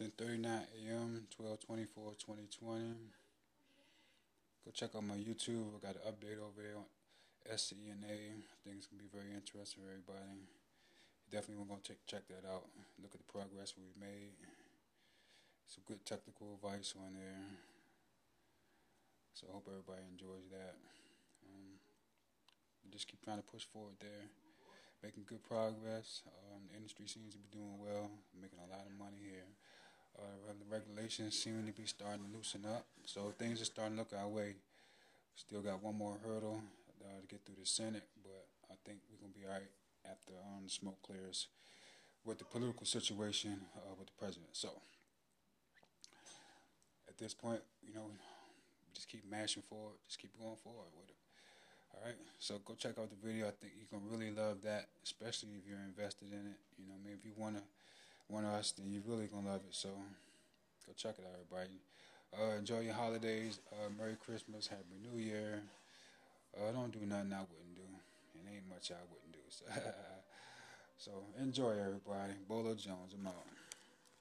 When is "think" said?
38.84-38.98, 53.50-53.72